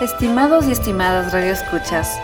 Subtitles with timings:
[0.00, 2.18] Estimados y estimadas radioescuchas,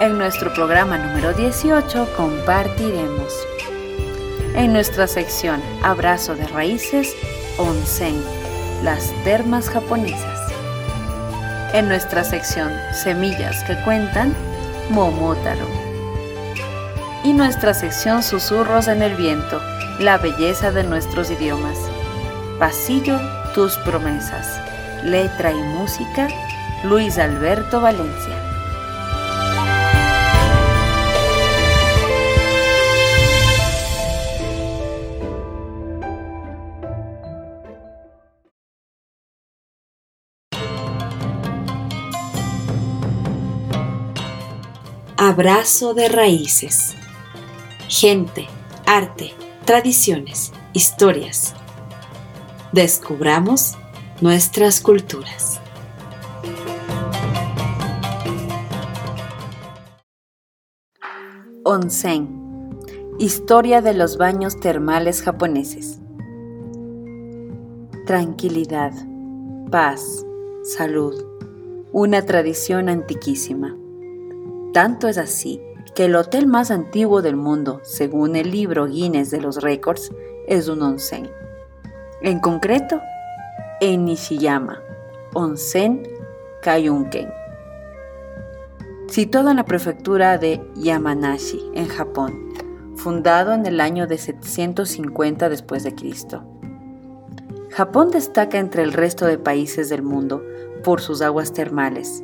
[0.00, 3.32] en nuestro programa número 18 compartiremos
[4.56, 7.14] en nuestra sección Abrazo de Raíces,
[7.56, 8.20] Onsen,
[8.82, 10.52] las termas japonesas.
[11.72, 14.34] En nuestra sección Semillas que cuentan,
[14.90, 15.68] Momotaro.
[17.22, 19.60] Y nuestra sección Susurros en el viento,
[20.00, 21.78] la belleza de nuestros idiomas.
[22.58, 23.20] Pasillo,
[23.54, 24.60] tus promesas.
[25.04, 26.26] Letra y música,
[26.82, 28.34] Luis Alberto Valencia.
[45.18, 46.96] Abrazo de raíces.
[47.88, 48.48] Gente,
[48.86, 49.34] arte,
[49.66, 51.54] tradiciones, historias.
[52.72, 53.74] Descubramos
[54.22, 55.59] nuestras culturas.
[61.72, 62.28] Onsen.
[63.20, 66.00] Historia de los baños termales japoneses.
[68.06, 68.92] Tranquilidad,
[69.70, 70.26] paz,
[70.64, 71.14] salud.
[71.92, 73.76] Una tradición antiquísima.
[74.72, 75.62] Tanto es así
[75.94, 80.10] que el hotel más antiguo del mundo, según el libro Guinness de los récords,
[80.48, 81.30] es un onsen.
[82.20, 83.00] En concreto,
[83.80, 84.82] en Nishiyama,
[85.34, 86.02] Onsen
[86.62, 87.28] Kayunken,
[89.10, 92.48] situado en la prefectura de Yamanashi, en Japón,
[92.94, 96.44] fundado en el año de 750 después de Cristo.
[97.70, 100.44] Japón destaca entre el resto de países del mundo
[100.84, 102.22] por sus aguas termales,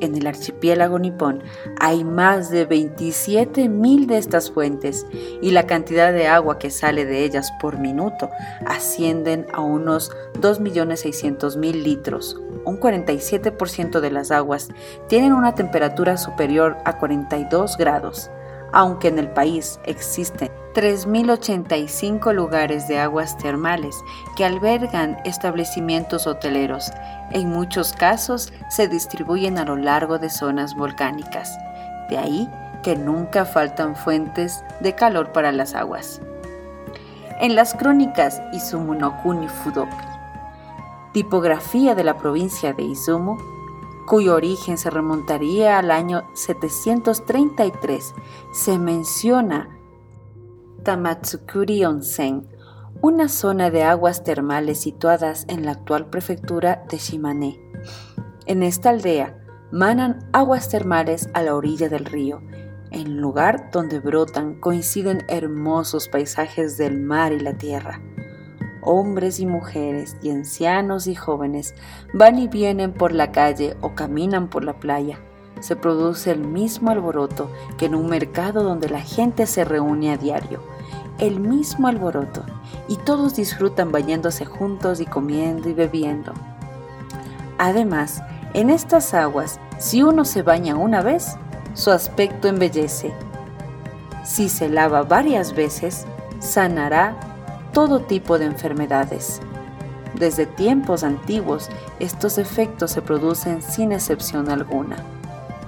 [0.00, 1.42] en el archipiélago nipón
[1.78, 5.06] hay más de 27.000 de estas fuentes
[5.40, 8.30] y la cantidad de agua que sale de ellas por minuto
[8.66, 10.10] ascienden a unos
[10.40, 12.40] 2.600.000 litros.
[12.64, 14.68] Un 47% de las aguas
[15.08, 18.30] tienen una temperatura superior a 42 grados
[18.72, 23.96] aunque en el país existen 3.085 lugares de aguas termales
[24.36, 26.92] que albergan establecimientos hoteleros.
[27.32, 31.58] En muchos casos se distribuyen a lo largo de zonas volcánicas.
[32.08, 32.48] De ahí
[32.82, 36.20] que nunca faltan fuentes de calor para las aguas.
[37.40, 39.96] En las crónicas Izumu no Kuni Fudoki,
[41.12, 43.38] tipografía de la provincia de Izumo,
[44.06, 48.14] cuyo origen se remontaría al año 733,
[48.52, 49.79] se menciona
[50.82, 52.48] Tamatsukuri Onsen,
[53.02, 57.60] una zona de aguas termales situadas en la actual prefectura de Shimane.
[58.46, 59.36] En esta aldea
[59.70, 62.40] manan aguas termales a la orilla del río.
[62.90, 68.00] En el lugar donde brotan coinciden hermosos paisajes del mar y la tierra
[68.82, 71.74] hombres y mujeres y ancianos y jóvenes
[72.12, 75.20] van y vienen por la calle o caminan por la playa.
[75.60, 80.16] Se produce el mismo alboroto que en un mercado donde la gente se reúne a
[80.16, 80.60] diario.
[81.18, 82.42] El mismo alboroto
[82.88, 86.32] y todos disfrutan bañándose juntos y comiendo y bebiendo.
[87.58, 88.22] Además,
[88.54, 91.36] en estas aguas, si uno se baña una vez,
[91.74, 93.12] su aspecto embellece.
[94.24, 96.06] Si se lava varias veces,
[96.40, 97.14] sanará
[97.72, 99.40] todo tipo de enfermedades.
[100.14, 101.68] Desde tiempos antiguos,
[102.00, 104.96] estos efectos se producen sin excepción alguna.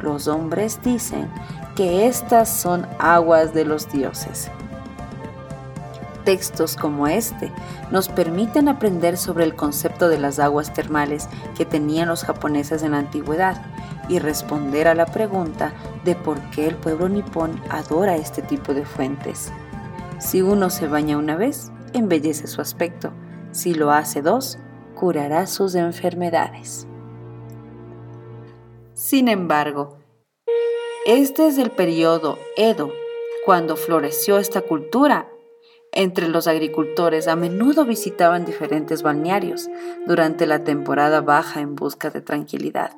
[0.02, 1.30] Los hombres dicen
[1.76, 4.50] que estas son aguas de los dioses.
[6.24, 7.50] Textos como este
[7.90, 12.92] nos permiten aprender sobre el concepto de las aguas termales que tenían los japoneses en
[12.92, 13.62] la antigüedad
[14.08, 15.72] y responder a la pregunta
[16.04, 19.52] de por qué el pueblo nipón adora este tipo de fuentes.
[20.18, 23.12] Si uno se baña una vez, embellece su aspecto.
[23.50, 24.58] Si lo hace dos,
[24.94, 26.86] curará sus enfermedades.
[29.02, 29.98] Sin embargo,
[31.06, 32.92] este es el periodo Edo,
[33.44, 35.26] cuando floreció esta cultura.
[35.90, 39.68] Entre los agricultores a menudo visitaban diferentes balnearios
[40.06, 42.96] durante la temporada baja en busca de tranquilidad.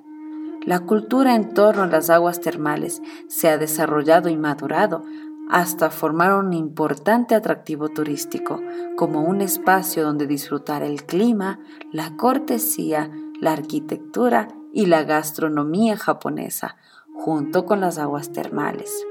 [0.67, 5.05] La cultura en torno a las aguas termales se ha desarrollado y madurado
[5.49, 8.61] hasta formar un importante atractivo turístico,
[8.97, 11.61] como un espacio donde disfrutar el clima,
[11.93, 13.11] la cortesía,
[13.41, 16.77] la arquitectura y la gastronomía japonesa,
[17.15, 19.07] junto con las aguas termales.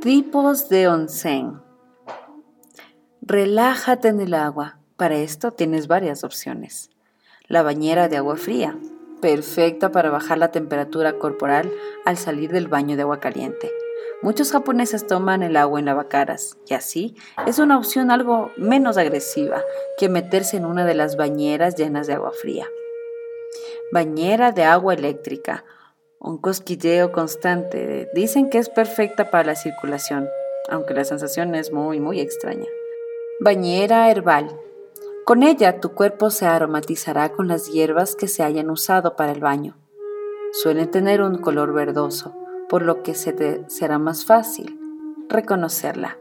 [0.00, 1.60] Tipos de onsen.
[3.22, 4.78] Relájate en el agua.
[4.96, 6.90] Para esto tienes varias opciones.
[7.48, 8.78] La bañera de agua fría,
[9.22, 11.72] perfecta para bajar la temperatura corporal
[12.04, 13.72] al salir del baño de agua caliente.
[14.22, 17.16] Muchos japoneses toman el agua en lavacaras y así
[17.46, 19.62] es una opción algo menos agresiva
[19.98, 22.66] que meterse en una de las bañeras llenas de agua fría.
[23.92, 25.64] Bañera de agua eléctrica.
[26.18, 28.08] Un cosquilleo constante.
[28.14, 30.28] Dicen que es perfecta para la circulación,
[30.68, 32.66] aunque la sensación es muy, muy extraña.
[33.40, 34.58] Bañera herbal.
[35.24, 39.40] Con ella tu cuerpo se aromatizará con las hierbas que se hayan usado para el
[39.40, 39.76] baño.
[40.52, 42.34] Suelen tener un color verdoso,
[42.68, 44.78] por lo que se te será más fácil
[45.28, 46.18] reconocerla.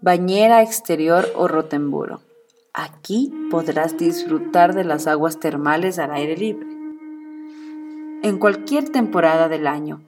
[0.00, 2.20] Bañera exterior o rotemburo.
[2.78, 6.66] Aquí podrás disfrutar de las aguas termales al aire libre.
[8.22, 10.02] En cualquier temporada del año,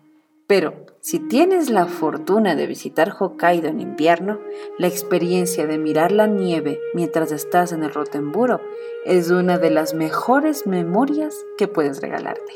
[0.46, 4.38] pero si tienes la fortuna de visitar Hokkaido en invierno,
[4.76, 8.60] la experiencia de mirar la nieve mientras estás en el Rotemburo
[9.06, 12.52] es una de las mejores memorias que puedes regalarte.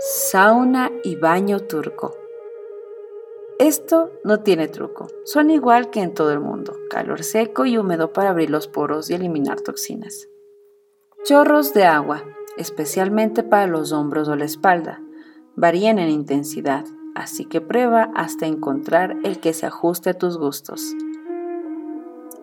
[0.00, 2.25] Sauna y baño turco.
[3.58, 8.12] Esto no tiene truco, son igual que en todo el mundo, calor seco y húmedo
[8.12, 10.28] para abrir los poros y eliminar toxinas.
[11.24, 12.22] Chorros de agua,
[12.58, 15.00] especialmente para los hombros o la espalda
[15.54, 20.94] varían en intensidad, así que prueba hasta encontrar el que se ajuste a tus gustos.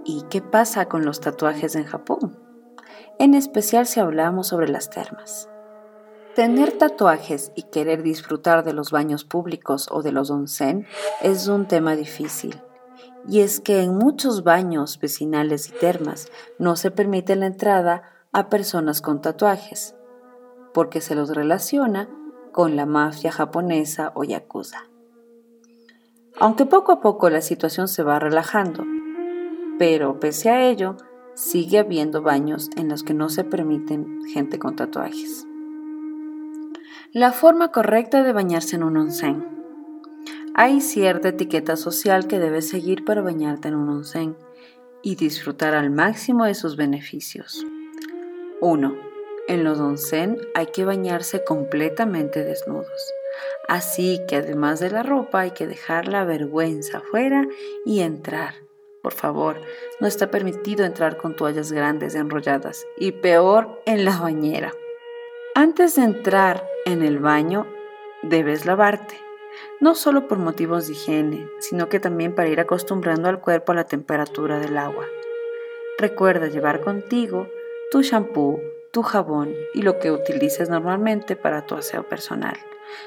[0.03, 2.39] ¿Y qué pasa con los tatuajes en Japón?
[3.19, 5.47] En especial si hablamos sobre las termas.
[6.35, 10.87] Tener tatuajes y querer disfrutar de los baños públicos o de los onsen
[11.21, 12.59] es un tema difícil.
[13.27, 18.01] Y es que en muchos baños vecinales y termas no se permite la entrada
[18.31, 19.95] a personas con tatuajes,
[20.73, 22.09] porque se los relaciona
[22.51, 24.89] con la mafia japonesa o yakuza.
[26.39, 28.83] Aunque poco a poco la situación se va relajando,
[29.77, 30.97] pero pese a ello,
[31.35, 35.45] sigue habiendo baños en los que no se permiten gente con tatuajes.
[37.13, 39.45] La forma correcta de bañarse en un onsen.
[40.55, 44.35] Hay cierta etiqueta social que debes seguir para bañarte en un onsen
[45.03, 47.67] y disfrutar al máximo de sus beneficios.
[48.61, 49.13] 1
[49.47, 53.13] en los onsen hay que bañarse completamente desnudos.
[53.67, 57.45] Así que además de la ropa hay que dejar la vergüenza afuera
[57.85, 58.55] y entrar.
[59.03, 59.57] Por favor,
[59.99, 64.73] no está permitido entrar con toallas grandes enrolladas y peor en la bañera.
[65.55, 67.67] Antes de entrar en el baño,
[68.23, 69.15] debes lavarte,
[69.79, 73.75] no solo por motivos de higiene, sino que también para ir acostumbrando al cuerpo a
[73.75, 75.05] la temperatura del agua.
[75.99, 77.47] Recuerda llevar contigo
[77.91, 78.59] tu shampoo,
[78.91, 82.57] tu jabón y lo que utilices normalmente para tu aseo personal.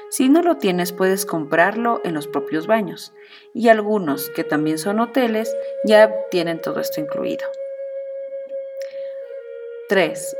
[0.09, 3.13] Si no lo tienes, puedes comprarlo en los propios baños.
[3.53, 5.53] Y algunos, que también son hoteles,
[5.83, 7.45] ya tienen todo esto incluido.
[9.89, 10.37] 3.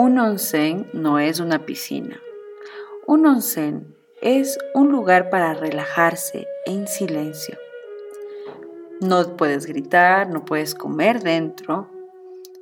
[0.00, 2.22] Un onsen no es una piscina.
[3.06, 7.58] Un onsen es un lugar para relajarse en silencio.
[9.02, 11.90] No puedes gritar, no puedes comer dentro,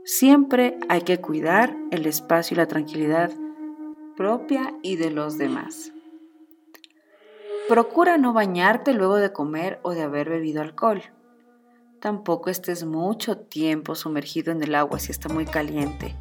[0.04, 3.30] Siempre hay que cuidar el espacio y la tranquilidad
[4.16, 5.92] propia y de los demás.
[7.68, 11.02] Procura no bañarte luego de comer o de haber bebido alcohol.
[12.00, 16.16] Tampoco estés mucho tiempo sumergido en el agua si está muy caliente.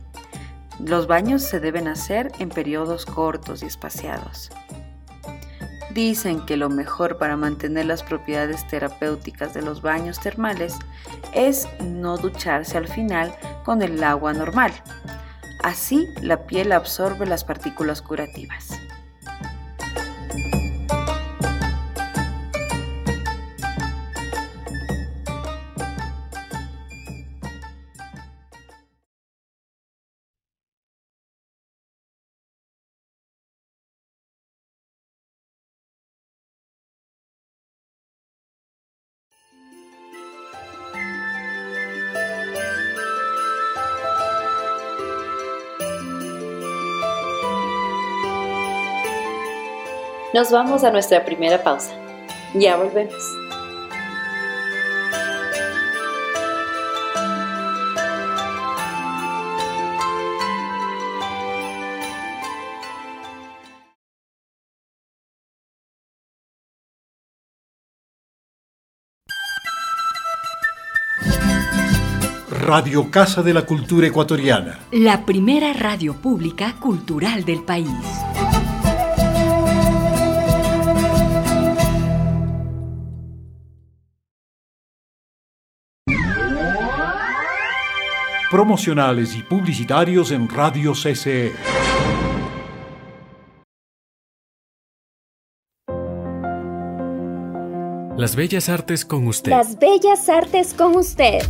[0.79, 4.51] Los baños se deben hacer en periodos cortos y espaciados.
[5.93, 10.77] Dicen que lo mejor para mantener las propiedades terapéuticas de los baños termales
[11.33, 13.33] es no ducharse al final
[13.65, 14.71] con el agua normal.
[15.63, 18.79] Así la piel absorbe las partículas curativas.
[50.37, 51.95] Nos vamos a nuestra primera pausa.
[52.53, 53.15] Ya volvemos.
[72.51, 74.77] Radio Casa de la Cultura Ecuatoriana.
[74.91, 77.89] La primera radio pública cultural del país.
[88.49, 91.51] Promocionales y publicitarios en Radio CCE.
[98.15, 99.51] Las Bellas Artes con usted.
[99.51, 101.41] Las Bellas Artes con usted.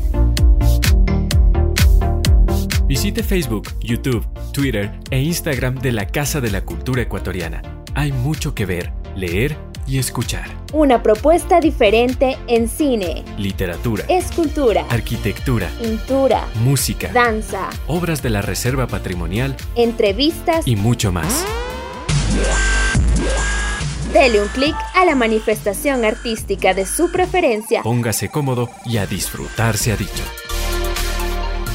[2.87, 7.61] Visite Facebook, YouTube, Twitter e Instagram de la Casa de la Cultura Ecuatoriana.
[7.93, 9.55] Hay mucho que ver, leer
[9.88, 10.46] y escuchar.
[10.74, 18.88] Una propuesta diferente en cine, Literatura, escultura, arquitectura, pintura, música, danza, obras de la Reserva
[18.88, 20.67] Patrimonial entrevistas.
[20.67, 21.46] y mucho más.
[24.13, 27.84] Dele un clic a la manifestación artística de su preferencia.
[27.84, 30.24] Póngase cómodo y a disfrutar se ha dicho.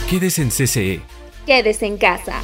[0.09, 1.01] Quédese en CCE.
[1.47, 2.35] Quédese en casa.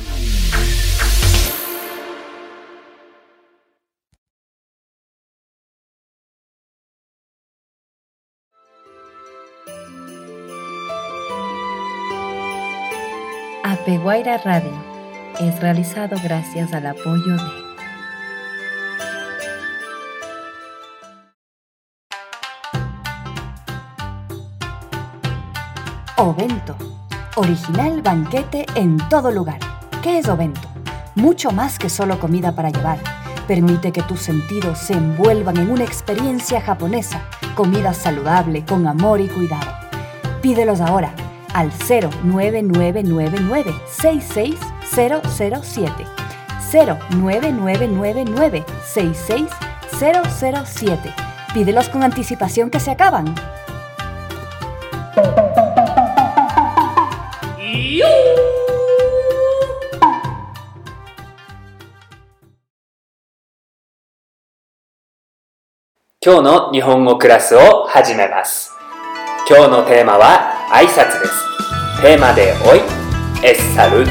[13.89, 14.71] Apeguaira Radio
[15.41, 17.43] es realizado gracias al apoyo de
[26.19, 26.77] Ovento.
[27.37, 29.59] Original banquete en todo lugar.
[30.03, 30.69] ¿Qué es Ovento?
[31.15, 32.99] Mucho más que solo comida para llevar.
[33.47, 37.23] Permite que tus sentidos se envuelvan en una experiencia japonesa.
[37.55, 39.73] Comida saludable, con amor y cuidado.
[40.43, 41.11] Pídelos ahora
[41.59, 46.07] al 09999 66007.
[47.11, 51.15] 09999 66007.
[51.53, 53.35] Pídelos con anticipación que se acaban.
[69.49, 72.81] 今日のテーマは挨拶ですテーマでおい
[73.43, 74.05] エッサル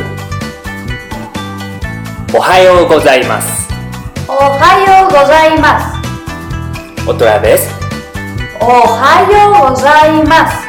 [2.35, 3.67] おはようございます
[4.27, 7.09] おはようございます。
[7.09, 7.69] オトラです
[8.59, 10.67] おはようございます。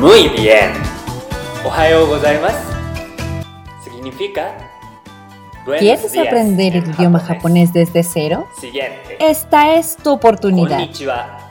[0.00, 0.72] Muy bien
[1.64, 2.56] おはようございます
[3.84, 4.54] significa
[5.78, 8.48] ¿Quieres aprender el idioma japonés desde cero?
[9.20, 10.80] Esta es tu oportunidad.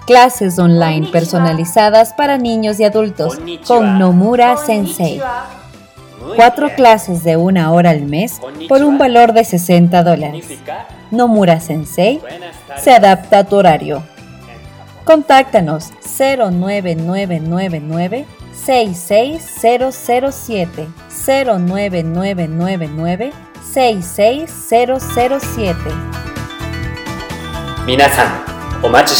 [0.07, 3.37] clases online personalizadas para niños y adultos
[3.67, 5.21] con Nomura Sensei.
[6.35, 10.47] Cuatro clases de una hora al mes por un valor de 60 dólares.
[11.11, 12.19] Nomura Sensei
[12.81, 14.01] se adapta a tu horario.
[15.03, 18.25] Contáctanos 09999
[18.65, 20.87] 66007
[21.27, 23.33] 09999
[23.73, 25.77] 66007
[27.85, 28.27] Minasan,
[28.81, 29.13] o machi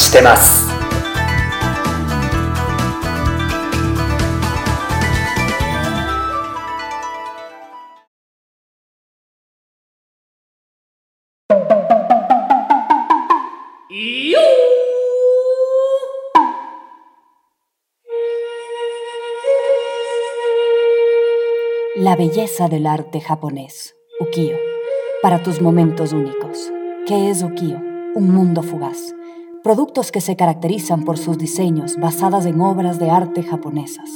[22.18, 24.56] belleza del arte japonés, ukiyo,
[25.22, 26.72] para tus momentos únicos.
[27.06, 27.78] ¿Qué es ukiyo?
[28.16, 29.14] Un mundo fugaz.
[29.64, 34.10] Productos que se caracterizan por sus diseños basadas en obras de arte japonesas.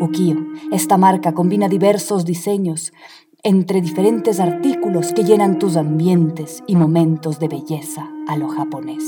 [0.00, 0.38] Ukiyo,
[0.72, 2.92] esta marca combina diversos diseños
[3.44, 9.04] entre diferentes artículos que llenan tus ambientes y momentos de belleza a lo japonés.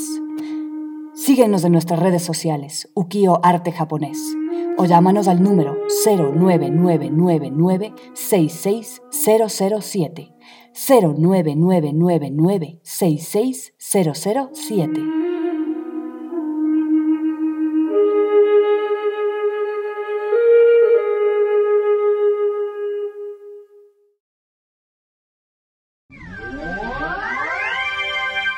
[1.14, 4.36] Síguenos en nuestras redes sociales, Ukiyo Arte Japonés,
[4.78, 10.34] o llámanos al número 09999 66007.
[10.74, 15.00] 09999 66007.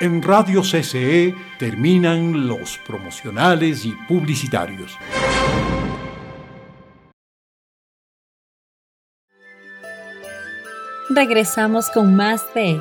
[0.01, 4.97] En Radio CCE terminan los promocionales y publicitarios.
[11.19, 12.81] Regresamos con más de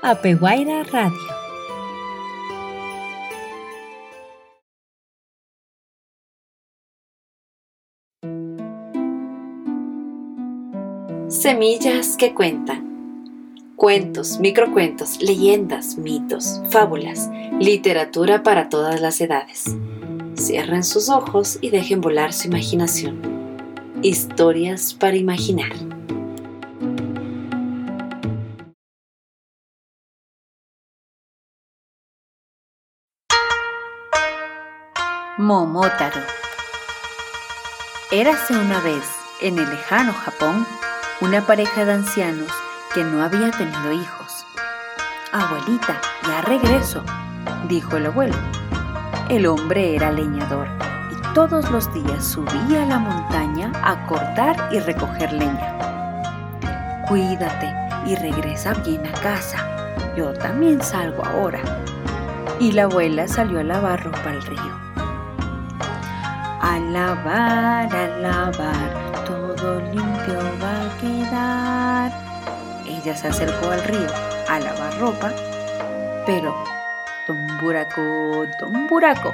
[0.00, 1.12] Apeguaira Radio.
[11.28, 13.74] Semillas que cuentan.
[13.76, 17.28] Cuentos, microcuentos, leyendas, mitos, fábulas,
[17.60, 19.76] literatura para todas las edades.
[20.34, 23.20] Cierren sus ojos y dejen volar su imaginación.
[24.00, 25.95] Historias para imaginar.
[35.38, 36.22] Momotaro.
[38.10, 39.04] Érase una vez,
[39.42, 40.66] en el lejano Japón,
[41.20, 42.50] una pareja de ancianos
[42.94, 44.46] que no había tenido hijos.
[45.32, 47.04] Abuelita, ya regreso,
[47.68, 48.34] dijo el abuelo.
[49.28, 50.68] El hombre era leñador
[51.12, 57.04] y todos los días subía a la montaña a cortar y recoger leña.
[57.08, 57.74] Cuídate
[58.06, 59.58] y regresa bien a casa.
[60.16, 61.60] Yo también salgo ahora.
[62.58, 64.85] Y la abuela salió a lavar ropa al río.
[66.68, 72.12] A lavar, a lavar, todo limpio va a quedar.
[72.84, 74.08] Ella se acercó al río
[74.48, 75.30] a lavar ropa,
[76.26, 76.52] pero
[77.28, 79.32] Don Buraco, Don Buraco,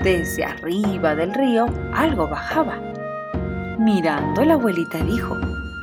[0.00, 2.78] desde arriba del río algo bajaba.
[3.78, 5.36] Mirando la abuelita dijo,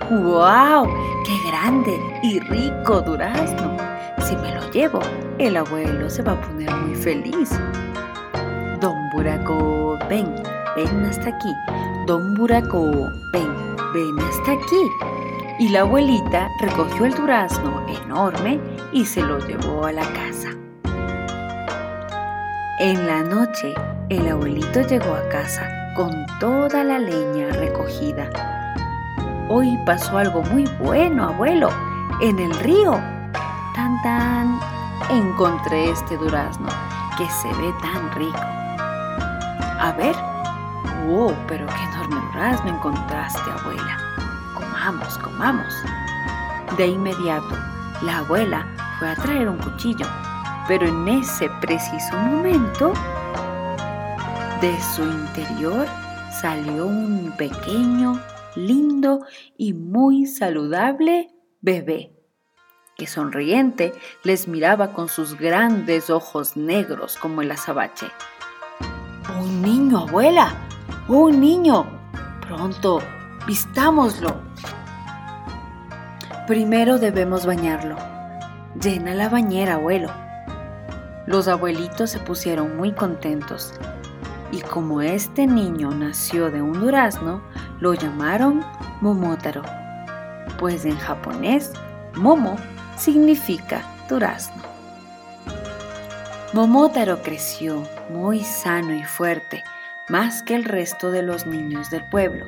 [0.09, 0.87] ¡Wow!
[1.25, 3.75] ¡Qué grande y rico durazno!
[4.19, 5.01] Si me lo llevo,
[5.37, 7.59] el abuelo se va a poner muy feliz.
[8.79, 10.33] Don Buraco, ven,
[10.77, 11.53] ven hasta aquí.
[12.05, 14.91] Don Buraco, ven, ven hasta aquí.
[15.59, 18.59] Y la abuelita recogió el durazno enorme
[18.91, 20.49] y se lo llevó a la casa.
[22.79, 23.73] En la noche,
[24.09, 28.29] el abuelito llegó a casa con toda la leña recogida.
[29.49, 31.69] Hoy pasó algo muy bueno, abuelo,
[32.21, 32.91] en el río.
[33.73, 34.59] Tan tan,
[35.09, 36.67] encontré este durazno
[37.17, 38.37] que se ve tan rico.
[39.79, 40.15] A ver,
[41.07, 41.33] ¡Wow!
[41.47, 43.97] Pero qué enorme durazno encontraste, abuela.
[44.53, 45.73] Comamos, comamos.
[46.75, 47.55] De inmediato,
[48.01, 48.67] la abuela
[48.99, 50.05] fue a traer un cuchillo,
[50.67, 52.91] pero en ese preciso momento,
[54.59, 55.87] de su interior
[56.41, 58.19] salió un pequeño,
[58.55, 59.21] lindo
[59.55, 61.29] y muy saludable
[61.61, 62.11] bebé,
[62.97, 63.93] que sonriente
[64.23, 68.07] les miraba con sus grandes ojos negros como el azabache.
[69.39, 70.66] ¡Un niño, abuela!
[71.07, 71.85] ¡Un niño!
[72.45, 72.99] Pronto,
[73.47, 74.41] vistámoslo.
[76.47, 77.95] Primero debemos bañarlo.
[78.81, 80.09] Llena la bañera, abuelo.
[81.25, 83.73] Los abuelitos se pusieron muy contentos
[84.51, 87.41] y como este niño nació de un durazno,
[87.79, 88.65] lo llamaron
[88.99, 89.61] Momotaro,
[90.59, 91.71] pues en japonés
[92.15, 92.57] Momo
[92.97, 94.61] significa durazno.
[96.51, 99.63] Momotaro creció muy sano y fuerte
[100.09, 102.45] más que el resto de los niños del pueblo.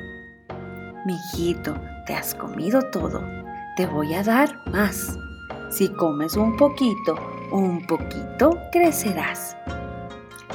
[1.04, 1.74] Mijito,
[2.06, 3.22] te has comido todo,
[3.76, 5.18] te voy a dar más.
[5.70, 7.16] Si comes un poquito,
[7.52, 9.56] un poquito crecerás.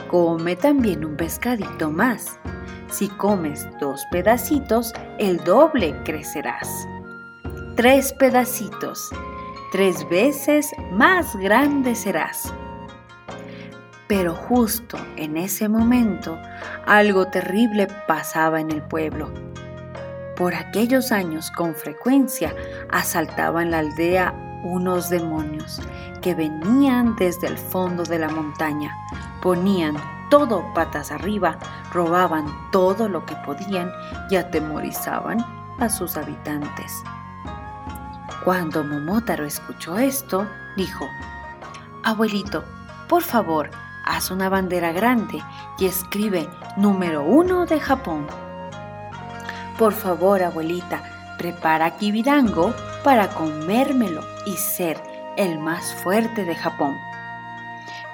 [0.09, 2.39] Come también un pescadito más.
[2.87, 6.69] Si comes dos pedacitos, el doble crecerás.
[7.75, 9.09] Tres pedacitos,
[9.71, 12.53] tres veces más grande serás.
[14.07, 16.39] Pero justo en ese momento
[16.85, 19.31] algo terrible pasaba en el pueblo.
[20.35, 22.53] Por aquellos años con frecuencia
[22.91, 25.81] asaltaban la aldea unos demonios
[26.21, 28.91] que venían desde el fondo de la montaña,
[29.41, 29.95] ponían
[30.29, 31.57] todo patas arriba,
[31.93, 33.91] robaban todo lo que podían
[34.29, 35.45] y atemorizaban
[35.79, 36.91] a sus habitantes.
[38.43, 41.07] Cuando Momotaro escuchó esto, dijo,
[42.03, 42.63] Abuelito,
[43.07, 43.69] por favor,
[44.05, 45.43] haz una bandera grande
[45.79, 48.27] y escribe número uno de Japón.
[49.77, 55.01] Por favor, abuelita, prepara kibidango para comérmelo y ser
[55.35, 56.95] el más fuerte de Japón.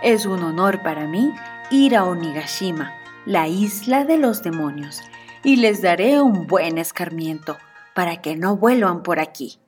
[0.01, 1.33] Es un honor para mí
[1.69, 2.93] ir a Onigashima,
[3.25, 5.01] la isla de los demonios,
[5.43, 7.57] y les daré un buen escarmiento
[7.93, 9.59] para que no vuelvan por aquí,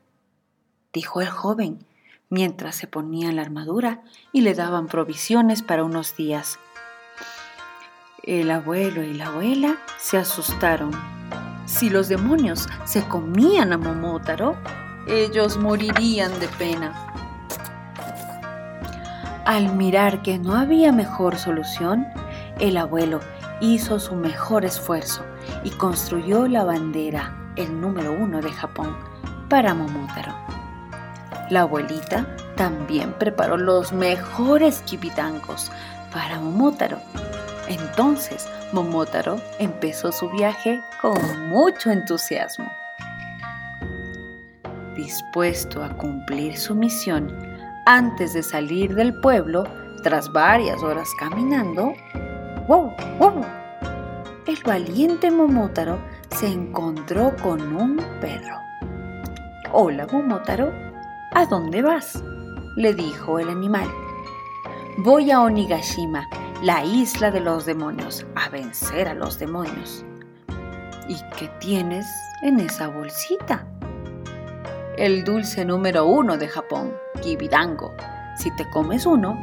[0.92, 1.86] dijo el joven
[2.34, 6.60] mientras se ponían la armadura y le daban provisiones para unos días.
[8.24, 10.92] El abuelo y la abuela se asustaron.
[11.66, 14.58] Si los demonios se comían a Momotaro,
[15.08, 16.94] ellos morirían de pena.
[19.46, 22.08] Al mirar que no había mejor solución,
[22.60, 23.20] el abuelo
[23.62, 25.24] hizo su mejor esfuerzo
[25.64, 28.96] y construyó la bandera, el número uno de Japón,
[29.50, 30.53] para Momotaro.
[31.54, 35.72] La abuelita también preparó los mejores kibitangos
[36.12, 36.98] para Momotaro.
[37.68, 42.66] Entonces, Momotaro empezó su viaje con mucho entusiasmo.
[44.96, 47.32] Dispuesto a cumplir su misión,
[47.86, 49.66] antes de salir del pueblo,
[50.02, 51.94] tras varias horas caminando,
[52.68, 52.96] ¡wow!
[53.20, 53.46] ¡wow!
[54.48, 56.00] El valiente Momotaro
[56.32, 58.58] se encontró con un perro.
[59.72, 60.93] Hola, Momotaro,
[61.36, 62.24] ¿a dónde vas?
[62.76, 63.88] le dijo el animal.
[64.98, 66.28] Voy a Onigashima,
[66.62, 70.04] la isla de los demonios, a vencer a los demonios.
[71.08, 72.08] ¿Y qué tienes
[72.42, 73.68] en esa bolsita?
[74.98, 77.94] El dulce número uno de Japón, Kibidango.
[78.38, 79.38] Si te comes uno,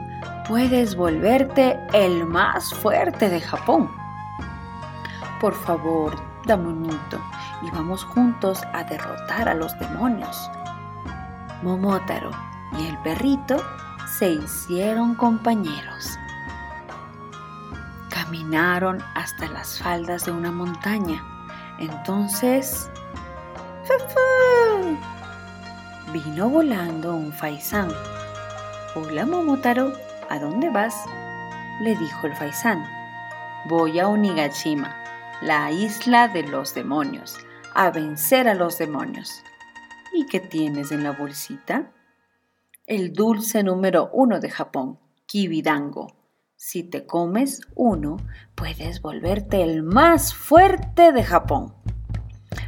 [0.48, 3.90] puedes volverte el más fuerte de Japón.
[5.40, 6.14] Por favor,
[6.46, 7.20] Damonito,
[7.62, 10.50] y vamos juntos a derrotar a los demonios.
[11.62, 12.30] Momotaro
[12.78, 13.62] y el perrito
[14.18, 16.18] se hicieron compañeros.
[18.08, 21.22] Caminaron hasta las faldas de una montaña.
[21.78, 22.90] Entonces...
[26.12, 27.88] Vino volando un faisán.
[28.96, 29.92] Hola Momotaro,
[30.28, 30.94] ¿a dónde vas?
[31.82, 32.84] le dijo el faisán.
[33.66, 34.94] Voy a Onigashima,
[35.40, 37.36] la isla de los demonios,
[37.74, 39.42] a vencer a los demonios.
[40.12, 41.92] ¿Y qué tienes en la bolsita?
[42.86, 46.16] El dulce número uno de Japón, Kibidango.
[46.56, 48.16] Si te comes uno,
[48.56, 51.74] puedes volverte el más fuerte de Japón.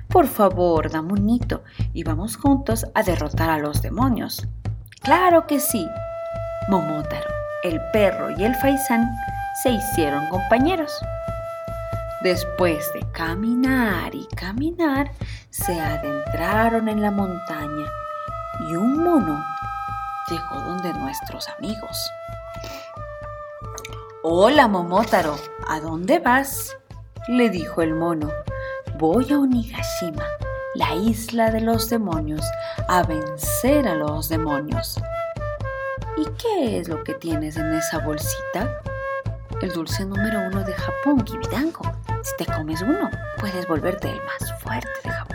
[0.08, 4.46] Por favor, dame un hito y vamos juntos a derrotar a los demonios.
[5.00, 5.86] Claro que sí.
[6.68, 7.28] Momotaro,
[7.64, 9.10] el perro y el faisán
[9.62, 10.92] se hicieron compañeros.
[12.22, 15.10] Después de caminar y caminar,
[15.52, 17.86] se adentraron en la montaña
[18.60, 19.44] y un mono
[20.30, 22.10] llegó donde nuestros amigos.
[24.22, 25.36] Hola, Momotaro,
[25.68, 26.74] ¿a dónde vas?
[27.28, 28.30] le dijo el mono.
[28.96, 30.24] Voy a Onigashima,
[30.74, 32.44] la isla de los demonios,
[32.88, 34.98] a vencer a los demonios.
[36.16, 38.80] ¿Y qué es lo que tienes en esa bolsita?
[39.60, 41.92] El dulce número uno de Japón, Kibidango.
[42.22, 45.31] Si te comes uno, puedes volverte el más fuerte de Japón.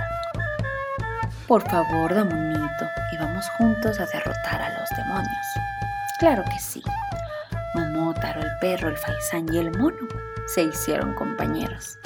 [1.48, 5.48] Por favor, Damonito, y vamos juntos a derrotar a los demonios.
[6.20, 6.84] Claro que sí.
[7.74, 9.96] Momotaro, el perro, el faisán y el mono
[10.48, 11.98] se hicieron compañeros.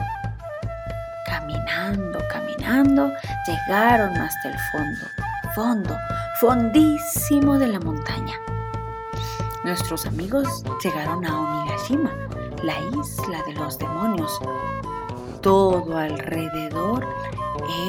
[1.25, 3.11] Caminando, caminando,
[3.47, 5.07] llegaron hasta el fondo,
[5.55, 5.97] fondo,
[6.39, 8.35] fondísimo de la montaña.
[9.63, 12.11] Nuestros amigos llegaron a Onigashima,
[12.61, 14.39] la isla de los demonios.
[15.41, 17.07] Todo alrededor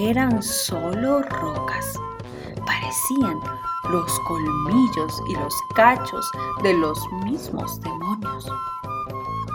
[0.00, 1.98] eran solo rocas.
[2.64, 3.40] Parecían
[3.90, 6.30] los colmillos y los cachos
[6.62, 8.46] de los mismos demonios.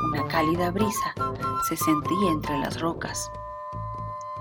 [0.10, 1.14] Una cálida brisa
[1.68, 3.32] se sentía entre las rocas.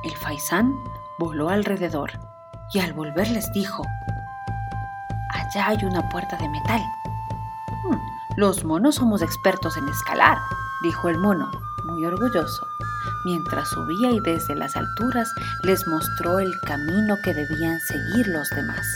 [0.04, 0.74] El faisán
[1.18, 2.12] voló alrededor
[2.72, 3.82] y al volver les dijo,
[5.30, 6.82] Allá hay una puerta de metal.
[7.84, 7.98] Hmm,
[8.36, 10.38] los monos somos expertos en escalar,
[10.82, 11.50] dijo el mono,
[11.86, 12.66] muy orgulloso,
[13.26, 15.34] mientras subía y desde las alturas
[15.64, 18.86] les mostró el camino que debían seguir los demás.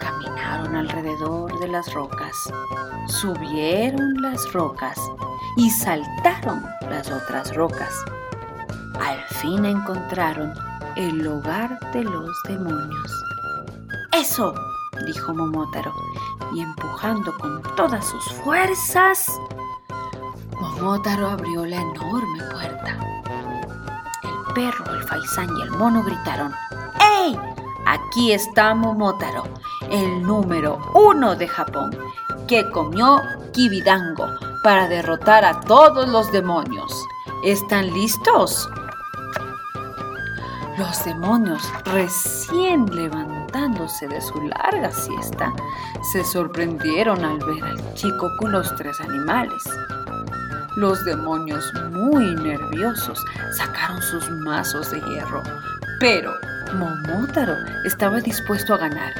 [0.00, 2.34] Caminaron alrededor de las rocas,
[3.06, 4.98] subieron las rocas
[5.56, 7.94] y saltaron las otras rocas.
[9.00, 10.52] Al fin encontraron
[10.96, 13.24] el hogar de los demonios.
[14.10, 14.52] ¡Eso!
[15.06, 15.94] dijo Momotaro,
[16.52, 19.26] y empujando con todas sus fuerzas,
[20.80, 22.96] Momotaro abrió la enorme puerta.
[24.22, 26.54] El perro, el faisán y el mono gritaron,
[27.18, 27.38] ¡Ey!
[27.86, 29.44] Aquí está Momotaro,
[29.90, 31.90] el número uno de Japón,
[32.48, 33.20] que comió
[33.52, 34.26] Kibidango
[34.64, 37.04] para derrotar a todos los demonios.
[37.44, 38.66] ¿Están listos?
[40.78, 45.52] Los demonios, recién levantándose de su larga siesta,
[46.10, 49.62] se sorprendieron al ver al chico con los tres animales.
[50.76, 53.24] Los demonios, muy nerviosos,
[53.56, 55.42] sacaron sus mazos de hierro,
[55.98, 56.32] pero
[56.74, 59.12] Momotaro estaba dispuesto a ganar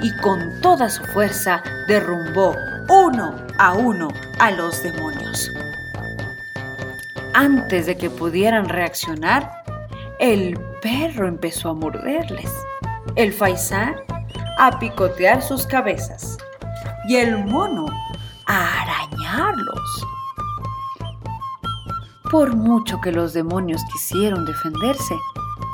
[0.00, 2.56] y con toda su fuerza derrumbó
[2.88, 5.50] uno a uno a los demonios.
[7.34, 9.50] Antes de que pudieran reaccionar,
[10.20, 12.52] el perro empezó a morderles,
[13.16, 13.96] el faisán
[14.58, 16.38] a picotear sus cabezas
[17.08, 17.86] y el mono
[18.46, 20.13] a arañarlos.
[22.34, 25.14] Por mucho que los demonios quisieron defenderse,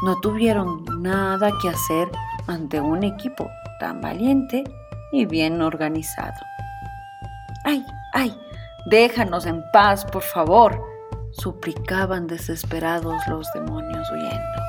[0.04, 2.10] no tuvieron nada que hacer
[2.48, 4.64] ante un equipo tan valiente
[5.10, 6.38] y bien organizado.
[7.64, 8.38] ¡Ay, ay!
[8.84, 10.84] Déjanos en paz, por favor,
[11.30, 14.60] suplicaban desesperados los demonios huyendo.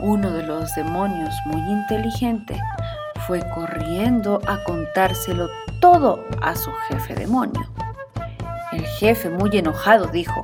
[0.00, 2.58] Uno de los demonios, muy inteligente,
[3.26, 5.46] fue corriendo a contárselo
[5.82, 7.68] todo a su jefe demonio.
[8.72, 10.42] El jefe, muy enojado, dijo,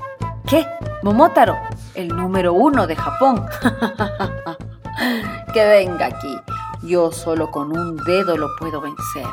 [0.52, 0.68] ¿Qué?
[1.02, 1.56] Momotaro,
[1.94, 3.46] el número uno de Japón.
[5.54, 6.38] que venga aquí,
[6.82, 9.24] yo solo con un dedo lo puedo vencer.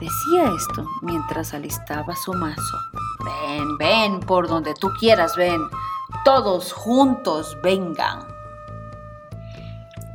[0.00, 2.78] Decía esto mientras alistaba su mazo.
[3.24, 5.60] Ven, ven, por donde tú quieras, ven.
[6.24, 8.26] Todos juntos, vengan.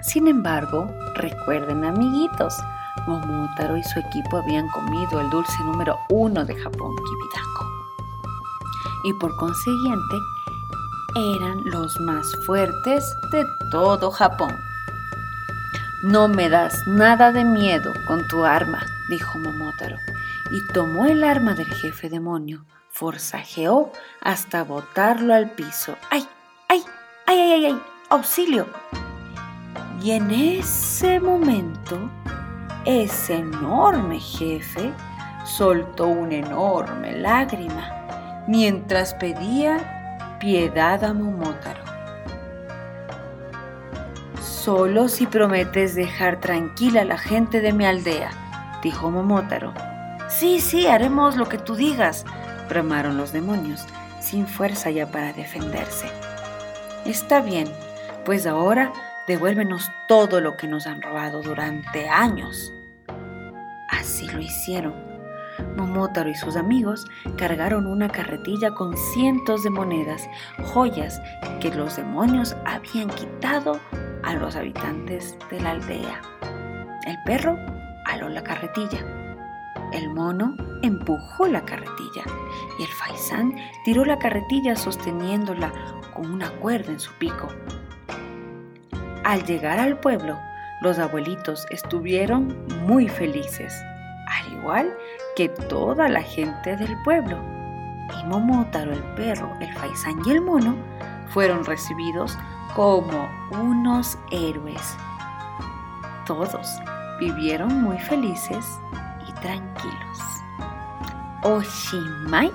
[0.01, 2.53] Sin embargo, recuerden amiguitos,
[3.07, 7.74] Momotaro y su equipo habían comido el dulce número uno de Japón, Kibidango.
[9.05, 10.19] Y por consiguiente,
[11.15, 14.53] eran los más fuertes de todo Japón.
[16.03, 19.97] No me das nada de miedo con tu arma, dijo Momotaro,
[20.51, 23.91] y tomó el arma del jefe demonio, forzajeó
[24.21, 25.95] hasta botarlo al piso.
[26.09, 26.27] ¡Ay,
[26.67, 26.83] ay,
[27.27, 27.65] ay, ay, ay!
[27.65, 27.81] ay!
[28.09, 28.65] ¡Auxilio!
[30.01, 32.09] Y en ese momento,
[32.85, 34.91] ese enorme jefe
[35.45, 38.04] soltó una enorme lágrima
[38.47, 41.83] mientras pedía piedad a Momotaro.
[44.41, 48.31] Solo si prometes dejar tranquila a la gente de mi aldea,
[48.81, 49.73] dijo Momotaro.
[50.27, 52.25] Sí, sí, haremos lo que tú digas,
[52.67, 53.85] bramaron los demonios,
[54.19, 56.07] sin fuerza ya para defenderse.
[57.05, 57.67] Está bien,
[58.25, 58.91] pues ahora
[59.27, 62.73] devuélvenos todo lo que nos han robado durante años.
[63.89, 65.04] Así lo hicieron.
[65.75, 67.05] Momotaro y sus amigos
[67.37, 70.27] cargaron una carretilla con cientos de monedas,
[70.63, 71.21] joyas
[71.59, 73.79] que los demonios habían quitado
[74.23, 76.21] a los habitantes de la aldea.
[77.05, 77.57] El perro
[78.05, 78.99] aló la carretilla.
[79.93, 82.23] El mono empujó la carretilla
[82.79, 85.71] y el faisán tiró la carretilla sosteniéndola
[86.13, 87.47] con una cuerda en su pico.
[89.23, 90.39] Al llegar al pueblo,
[90.81, 93.73] los abuelitos estuvieron muy felices,
[94.27, 94.97] al igual
[95.35, 97.37] que toda la gente del pueblo.
[98.19, 100.75] Y Momotaro, el perro, el faisán y el mono
[101.29, 102.37] fueron recibidos
[102.75, 104.95] como unos héroes.
[106.25, 106.67] Todos
[107.19, 108.65] vivieron muy felices
[109.27, 110.19] y tranquilos.
[111.43, 112.51] Oshimai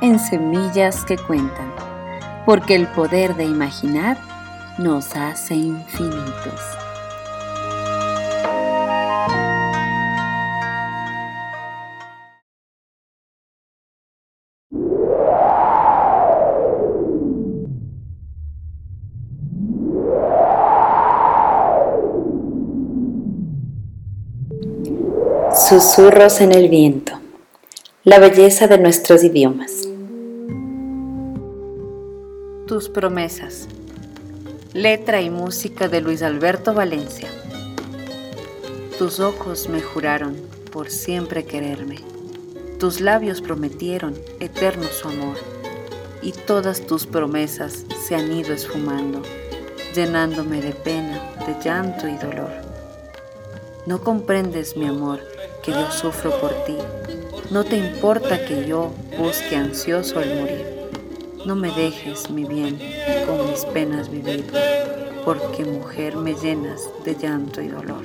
[0.00, 1.72] en semillas que cuentan,
[2.46, 4.29] porque el poder de imaginar
[4.80, 6.60] nos hace infinitos.
[25.68, 27.12] Susurros en el viento.
[28.04, 29.86] La belleza de nuestros idiomas.
[32.66, 33.68] Tus promesas.
[34.74, 37.28] Letra y música de Luis Alberto Valencia.
[38.98, 40.36] Tus ojos me juraron
[40.70, 41.96] por siempre quererme.
[42.78, 45.36] Tus labios prometieron eterno su amor.
[46.22, 49.22] Y todas tus promesas se han ido esfumando,
[49.92, 52.52] llenándome de pena, de llanto y dolor.
[53.86, 55.18] No comprendes, mi amor,
[55.64, 56.76] que yo sufro por ti.
[57.50, 60.79] No te importa que yo busque ansioso el morir.
[61.44, 62.78] No me dejes, mi bien,
[63.26, 64.44] con mis penas vivir,
[65.24, 68.04] porque mujer me llenas de llanto y dolor.